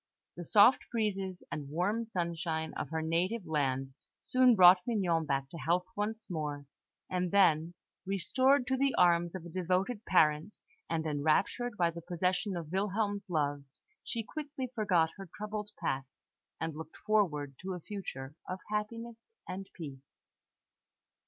The 0.35 0.45
soft 0.45 0.87
breezes 0.91 1.43
and 1.51 1.69
warm 1.69 2.07
sunshine 2.07 2.73
of 2.73 2.89
her 2.89 3.03
native 3.03 3.45
land 3.45 3.93
soon 4.19 4.55
brought 4.55 4.81
Mignon 4.87 5.27
back 5.27 5.47
to 5.51 5.59
health 5.59 5.85
once 5.95 6.27
more; 6.27 6.65
and 7.07 7.29
then, 7.29 7.75
restored 8.03 8.65
to 8.65 8.77
the 8.77 8.95
arms 8.95 9.35
of 9.35 9.45
a 9.45 9.49
devoted 9.49 10.03
parent, 10.05 10.57
and 10.89 11.05
enraptured 11.05 11.77
by 11.77 11.91
the 11.91 12.01
possession 12.01 12.57
of 12.57 12.71
Wilhelm's 12.71 13.29
love, 13.29 13.63
she 14.03 14.23
quickly 14.23 14.71
forgot 14.73 15.11
her 15.17 15.29
troubled 15.37 15.69
past, 15.79 16.19
and 16.59 16.75
looked 16.75 16.97
forward 16.97 17.53
to 17.61 17.73
a 17.75 17.79
future 17.79 18.33
of 18.49 18.57
happiness 18.71 19.17
and 19.47 19.69
peace. 19.75 20.01